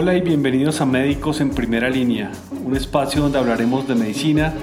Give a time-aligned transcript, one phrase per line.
[0.00, 2.30] Hola y bienvenidos a Médicos en Primera Línea,
[2.64, 4.54] un espacio donde hablaremos de medicina.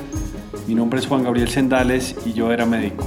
[0.66, 3.06] Mi nombre es Juan Gabriel Sendales y yo era médico.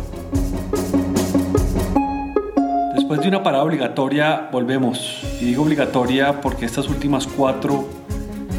[2.94, 5.22] Después de una parada obligatoria, volvemos.
[5.40, 7.88] Y digo obligatoria porque estas últimas cuatro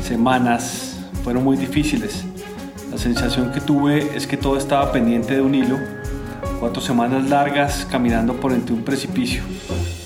[0.01, 2.25] semanas fueron muy difíciles.
[2.89, 5.77] La sensación que tuve es que todo estaba pendiente de un hilo.
[6.59, 9.43] Cuatro semanas largas caminando por entre un precipicio.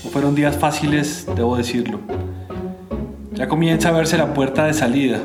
[0.04, 2.23] No fueron días fáciles, debo decirlo.
[3.34, 5.18] Ya comienza a verse la puerta de salida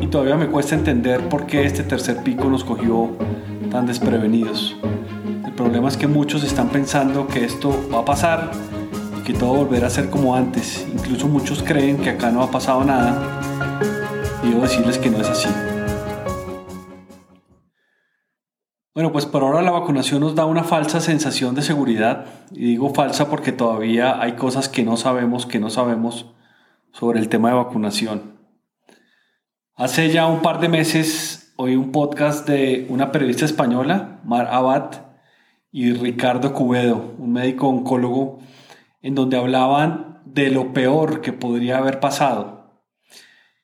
[0.00, 3.10] y todavía me cuesta entender por qué este tercer pico nos cogió
[3.68, 4.76] tan desprevenidos.
[5.44, 8.52] El problema es que muchos están pensando que esto va a pasar
[9.18, 10.86] y que todo volverá a ser como antes.
[10.94, 13.40] Incluso muchos creen que acá no ha pasado nada
[14.44, 15.48] y debo decirles que no es así.
[18.94, 22.94] Bueno, pues por ahora la vacunación nos da una falsa sensación de seguridad y digo
[22.94, 26.34] falsa porque todavía hay cosas que no sabemos, que no sabemos
[26.92, 28.38] sobre el tema de vacunación.
[29.74, 35.10] Hace ya un par de meses oí un podcast de una periodista española, Mar Abad,
[35.72, 38.38] y Ricardo Cubedo, un médico oncólogo,
[39.02, 42.80] en donde hablaban de lo peor que podría haber pasado.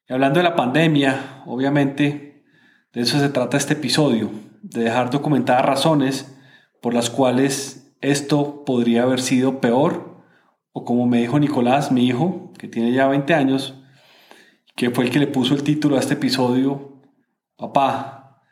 [0.08, 2.44] Y hablando de la pandemia, obviamente,
[2.92, 4.30] de eso se trata este episodio,
[4.62, 6.36] de dejar documentadas razones
[6.80, 10.15] por las cuales esto podría haber sido peor
[10.78, 13.82] o como me dijo Nicolás, mi hijo, que tiene ya 20 años,
[14.74, 17.00] que fue el que le puso el título a este episodio,
[17.56, 18.42] papá,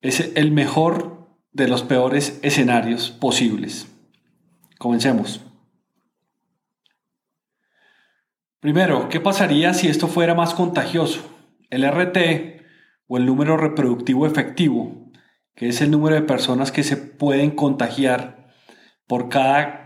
[0.00, 3.92] es el mejor de los peores escenarios posibles.
[4.78, 5.44] Comencemos.
[8.60, 11.36] Primero, ¿qué pasaría si esto fuera más contagioso?
[11.68, 12.62] El RT
[13.08, 15.10] o el número reproductivo efectivo,
[15.56, 18.52] que es el número de personas que se pueden contagiar
[19.08, 19.85] por cada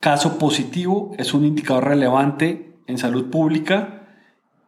[0.00, 4.08] caso positivo es un indicador relevante en salud pública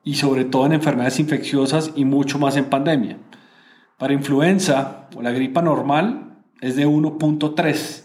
[0.04, 3.18] y sobre todo en enfermedades infecciosas y mucho más en pandemia.
[3.98, 8.04] Para influenza o la gripa normal es de 1.3.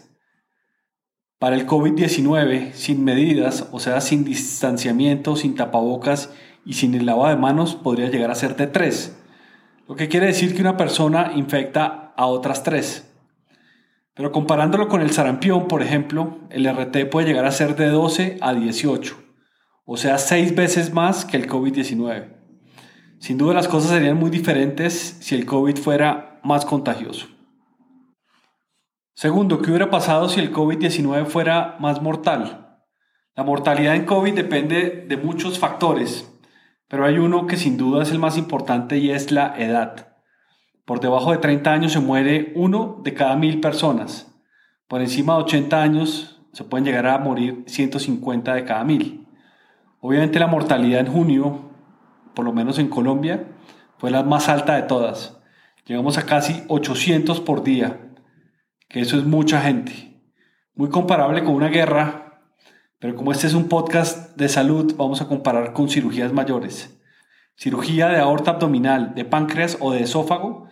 [1.38, 6.32] Para el COVID-19 sin medidas, o sea, sin distanciamiento, sin tapabocas
[6.64, 9.20] y sin el lavado de manos, podría llegar a ser de 3.
[9.88, 13.13] Lo que quiere decir que una persona infecta a otras 3.
[14.14, 18.38] Pero comparándolo con el sarampión, por ejemplo, el RT puede llegar a ser de 12
[18.40, 19.16] a 18,
[19.84, 22.32] o sea, 6 veces más que el COVID-19.
[23.18, 27.26] Sin duda las cosas serían muy diferentes si el COVID fuera más contagioso.
[29.14, 32.80] Segundo, ¿qué hubiera pasado si el COVID-19 fuera más mortal?
[33.34, 36.30] La mortalidad en COVID depende de muchos factores,
[36.86, 40.13] pero hay uno que sin duda es el más importante y es la edad.
[40.84, 44.34] Por debajo de 30 años se muere uno de cada mil personas.
[44.86, 49.26] Por encima de 80 años se pueden llegar a morir 150 de cada mil.
[50.00, 51.70] Obviamente la mortalidad en junio,
[52.34, 53.48] por lo menos en Colombia,
[53.96, 55.40] fue la más alta de todas.
[55.86, 58.10] Llegamos a casi 800 por día,
[58.88, 60.20] que eso es mucha gente.
[60.74, 62.42] Muy comparable con una guerra,
[62.98, 67.00] pero como este es un podcast de salud, vamos a comparar con cirugías mayores.
[67.56, 70.68] Cirugía de aorta abdominal, de páncreas o de esófago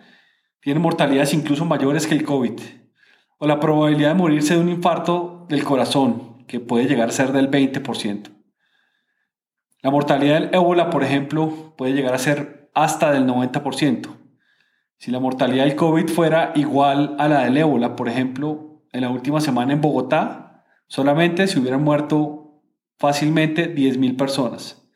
[0.63, 2.59] tiene mortalidades incluso mayores que el COVID.
[3.37, 7.33] O la probabilidad de morirse de un infarto del corazón, que puede llegar a ser
[7.33, 8.29] del 20%.
[9.81, 14.07] La mortalidad del ébola, por ejemplo, puede llegar a ser hasta del 90%.
[14.97, 19.09] Si la mortalidad del COVID fuera igual a la del ébola, por ejemplo, en la
[19.09, 22.61] última semana en Bogotá, solamente se hubieran muerto
[22.97, 24.87] fácilmente 10.000 personas.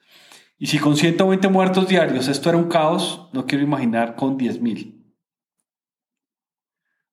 [0.57, 4.96] Y si con 120 muertos diarios esto era un caos, no quiero imaginar con 10.000.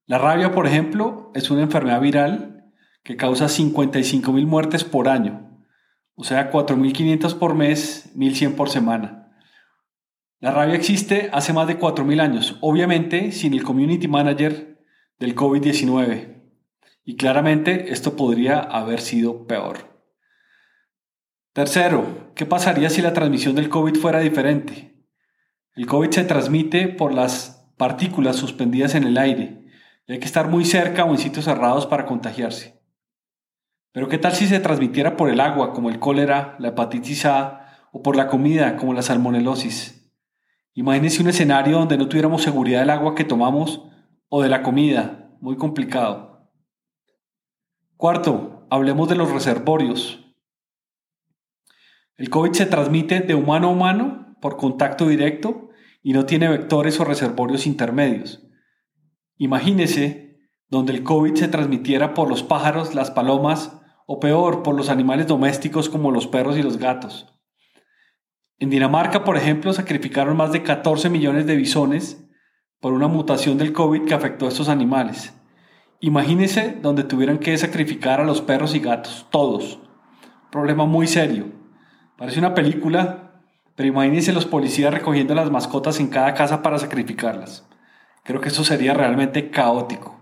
[0.07, 2.71] La rabia, por ejemplo, es una enfermedad viral
[3.03, 5.63] que causa 55.000 muertes por año,
[6.15, 9.33] o sea, 4.500 por mes, 1.100 por semana.
[10.41, 14.79] La rabia existe hace más de 4.000 años, obviamente sin el community manager
[15.19, 16.43] del COVID-19.
[17.03, 20.03] Y claramente esto podría haber sido peor.
[21.55, 25.07] Tercero, ¿qué pasaría si la transmisión del COVID fuera diferente?
[25.75, 29.64] El COVID se transmite por las partículas suspendidas en el aire
[30.13, 32.81] hay que estar muy cerca o en sitios cerrados para contagiarse.
[33.93, 37.89] Pero ¿qué tal si se transmitiera por el agua, como el cólera, la hepatitis A,
[37.93, 40.13] o por la comida, como la salmonelosis?
[40.75, 43.83] Imagínense un escenario donde no tuviéramos seguridad del agua que tomamos
[44.29, 45.31] o de la comida.
[45.41, 46.51] Muy complicado.
[47.97, 50.25] Cuarto, hablemos de los reservorios.
[52.17, 55.71] El COVID se transmite de humano a humano por contacto directo
[56.03, 58.45] y no tiene vectores o reservorios intermedios.
[59.37, 60.39] Imagínese
[60.69, 65.27] donde el COVID se transmitiera por los pájaros, las palomas o peor, por los animales
[65.27, 67.27] domésticos como los perros y los gatos.
[68.59, 72.29] En Dinamarca, por ejemplo, sacrificaron más de 14 millones de bisones
[72.81, 75.35] por una mutación del COVID que afectó a estos animales.
[76.01, 79.81] Imagínense donde tuvieran que sacrificar a los perros y gatos, todos.
[80.53, 81.47] Problema muy serio.
[82.17, 83.43] Parece una película,
[83.75, 87.67] pero imagínense los policías recogiendo las mascotas en cada casa para sacrificarlas.
[88.25, 90.19] Creo que eso sería realmente caótico.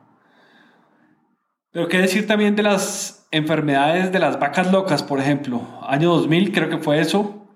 [1.71, 5.63] Pero qué decir también de las enfermedades de las vacas locas, por ejemplo.
[5.83, 7.49] Año 2000 creo que fue eso.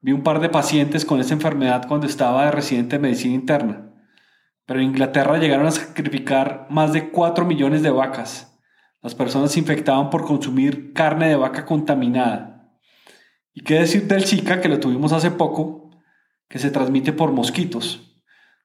[0.00, 3.92] Vi un par de pacientes con esa enfermedad cuando estaba de residente de medicina interna.
[4.66, 8.60] Pero en Inglaterra llegaron a sacrificar más de 4 millones de vacas.
[9.00, 12.70] Las personas se infectaban por consumir carne de vaca contaminada.
[13.52, 15.90] ¿Y qué decir del Zika, que lo tuvimos hace poco,
[16.48, 18.13] que se transmite por mosquitos?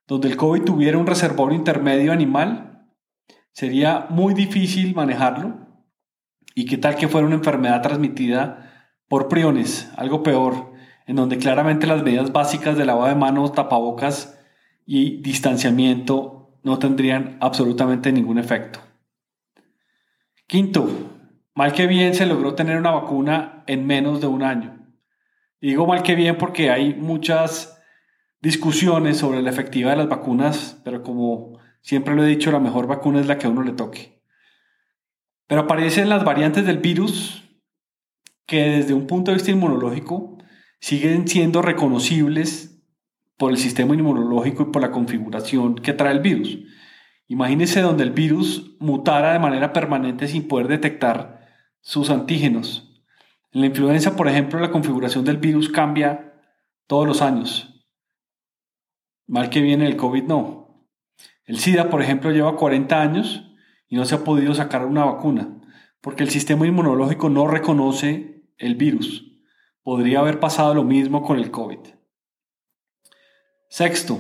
[0.10, 2.88] Donde el COVID tuviera un reservorio intermedio animal,
[3.52, 5.68] sería muy difícil manejarlo.
[6.56, 9.92] ¿Y qué tal que fuera una enfermedad transmitida por priones?
[9.98, 10.74] Algo peor,
[11.06, 14.40] en donde claramente las medidas básicas de lavado de manos, tapabocas
[14.84, 18.80] y distanciamiento no tendrían absolutamente ningún efecto.
[20.48, 20.90] Quinto,
[21.54, 24.88] mal que bien se logró tener una vacuna en menos de un año.
[25.62, 27.79] digo mal que bien porque hay muchas
[28.42, 32.88] discusiones sobre la efectividad de las vacunas, pero como siempre lo he dicho, la mejor
[32.88, 34.22] vacuna es la que a uno le toque.
[35.48, 37.44] Pero aparecen las variantes del virus
[38.46, 40.38] que desde un punto de vista inmunológico
[40.80, 42.82] siguen siendo reconocibles
[43.38, 46.60] por el sistema inmunológico y por la configuración que trae el virus.
[47.28, 51.48] Imagínense donde el virus mutara de manera permanente sin poder detectar
[51.80, 53.04] sus antígenos.
[53.52, 56.34] En la influenza, por ejemplo, la configuración del virus cambia
[56.88, 57.79] todos los años.
[59.30, 60.86] Mal que viene el COVID no.
[61.46, 63.56] El SIDA, por ejemplo, lleva 40 años
[63.88, 65.56] y no se ha podido sacar una vacuna
[66.02, 69.30] porque el sistema inmunológico no reconoce el virus
[69.90, 71.80] podría haber pasado lo mismo con el COVID.
[73.70, 74.20] Sexto,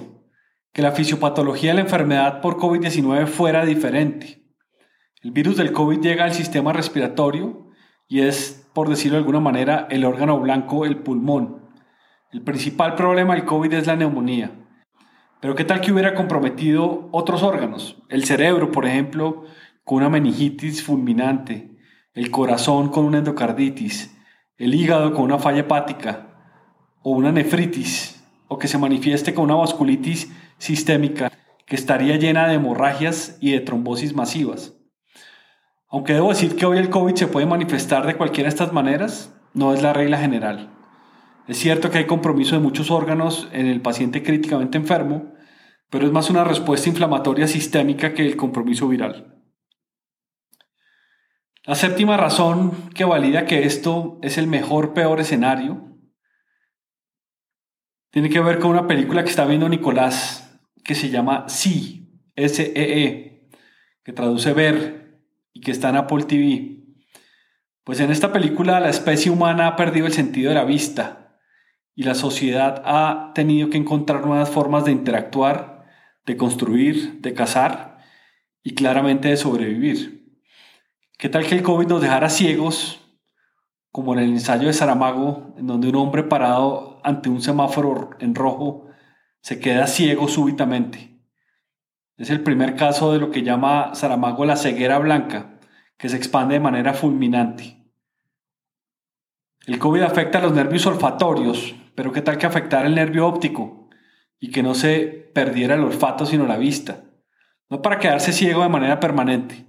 [0.73, 4.44] que la fisiopatología de la enfermedad por COVID-19 fuera diferente.
[5.21, 7.67] El virus del COVID llega al sistema respiratorio
[8.07, 11.69] y es, por decirlo de alguna manera, el órgano blanco, el pulmón.
[12.31, 14.51] El principal problema del COVID es la neumonía.
[15.41, 17.97] Pero ¿qué tal que hubiera comprometido otros órganos?
[18.09, 19.45] El cerebro, por ejemplo,
[19.86, 21.77] con una meningitis fulminante,
[22.13, 24.18] el corazón con una endocarditis,
[24.57, 26.27] el hígado con una falla hepática
[27.01, 31.31] o una nefritis o que se manifieste con una vasculitis sistémica
[31.65, 34.75] que estaría llena de hemorragias y de trombosis masivas.
[35.88, 39.33] Aunque debo decir que hoy el COVID se puede manifestar de cualquiera de estas maneras,
[39.53, 40.78] no es la regla general.
[41.50, 45.34] Es cierto que hay compromiso de muchos órganos en el paciente críticamente enfermo,
[45.90, 49.42] pero es más una respuesta inflamatoria sistémica que el compromiso viral.
[51.66, 55.98] La séptima razón que valida que esto es el mejor peor escenario
[58.12, 63.04] tiene que ver con una película que está viendo Nicolás que se llama Sí, S-E-E,
[63.06, 63.50] e,
[64.04, 65.19] que traduce ver
[65.51, 66.84] y que está en Apple TV.
[67.84, 71.25] Pues en esta película la especie humana ha perdido el sentido de la vista
[72.00, 75.86] y la sociedad ha tenido que encontrar nuevas formas de interactuar,
[76.25, 77.98] de construir, de cazar
[78.63, 80.34] y claramente de sobrevivir.
[81.18, 83.01] ¿Qué tal que el COVID nos dejara ciegos,
[83.91, 88.34] como en el ensayo de Saramago, en donde un hombre parado ante un semáforo en
[88.34, 88.88] rojo
[89.41, 91.20] se queda ciego súbitamente?
[92.15, 95.60] Es el primer caso de lo que llama Saramago la ceguera blanca,
[95.98, 97.79] que se expande de manera fulminante.
[99.68, 103.89] El COVID afecta a los nervios olfatorios, pero ¿qué tal que afectara el nervio óptico
[104.39, 107.03] y que no se perdiera el olfato sino la vista?
[107.70, 109.65] No para quedarse ciego de manera permanente,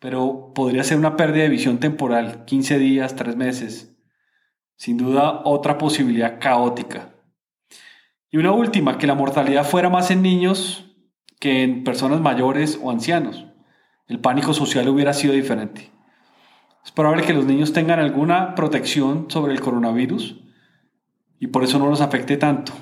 [0.00, 3.96] pero podría ser una pérdida de visión temporal, 15 días, 3 meses.
[4.74, 7.14] Sin duda, otra posibilidad caótica.
[8.32, 10.92] Y una última, que la mortalidad fuera más en niños
[11.38, 13.46] que en personas mayores o ancianos.
[14.08, 15.92] El pánico social hubiera sido diferente.
[16.84, 20.49] Es probable que los niños tengan alguna protección sobre el coronavirus
[21.40, 22.72] y por eso no los afecte tanto.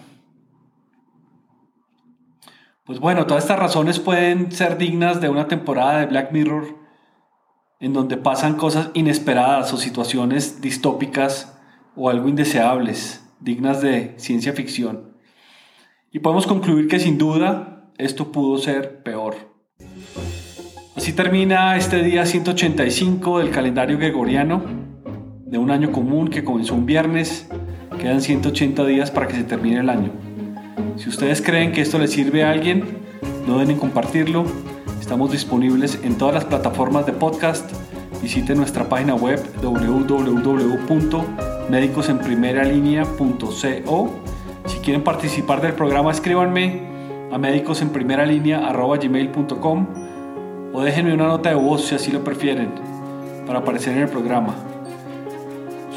[2.84, 6.76] Pues bueno, todas estas razones pueden ser dignas de una temporada de Black Mirror
[7.80, 11.56] en donde pasan cosas inesperadas o situaciones distópicas
[11.94, 15.12] o algo indeseables, dignas de ciencia ficción.
[16.10, 19.36] Y podemos concluir que sin duda esto pudo ser peor.
[20.96, 24.62] Así termina este día 185 del calendario gregoriano
[25.44, 27.48] de un año común que comenzó un viernes.
[27.98, 30.10] Quedan 180 días para que se termine el año.
[30.96, 32.84] Si ustedes creen que esto les sirve a alguien,
[33.46, 34.44] no deben compartirlo
[35.00, 37.72] Estamos disponibles en todas las plataformas de podcast.
[38.20, 41.24] Visite nuestra página web www.cafecol.com
[41.70, 44.10] médicosenprimeralínea.co.
[44.66, 46.80] Si quieren participar del programa, escríbanme
[47.32, 49.86] a médicosenprimeralínea.gmail.com
[50.72, 52.72] o déjenme una nota de voz si así lo prefieren
[53.46, 54.67] para aparecer en el programa.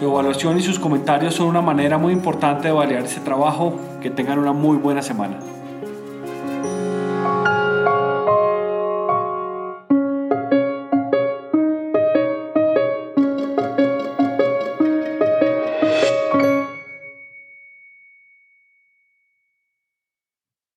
[0.02, 3.76] Su evaluación y sus comentarios son una manera muy importante de validar ese trabajo.
[4.02, 5.38] Que tengan una muy buena semana.